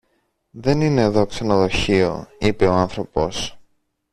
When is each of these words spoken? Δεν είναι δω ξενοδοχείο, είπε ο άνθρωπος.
Δεν 0.51 0.81
είναι 0.81 1.07
δω 1.09 1.25
ξενοδοχείο, 1.25 2.27
είπε 2.39 2.67
ο 2.67 2.73
άνθρωπος. 2.73 3.57